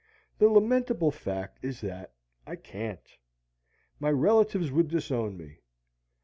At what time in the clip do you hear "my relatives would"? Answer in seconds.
3.99-4.87